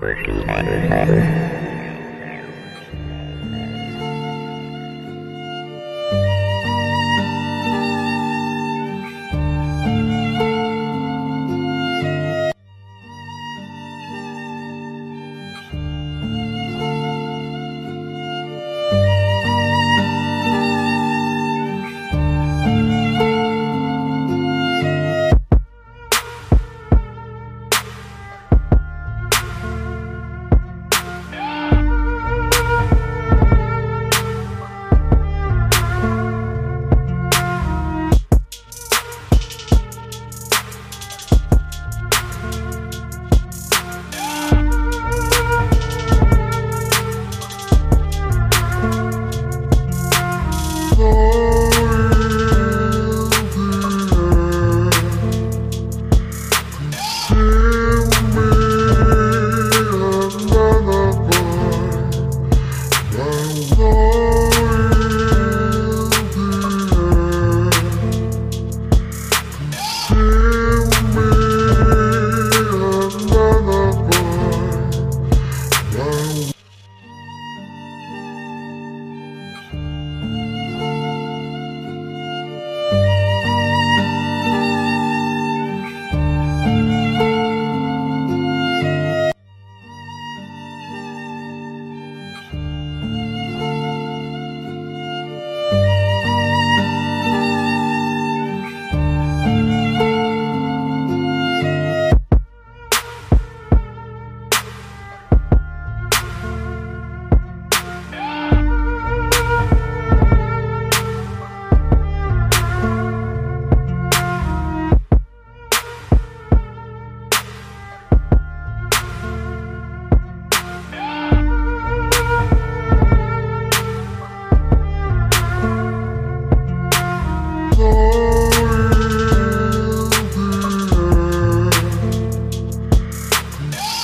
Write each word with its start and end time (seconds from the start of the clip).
Recording. 0.00 1.57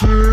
Shit. 0.00 0.29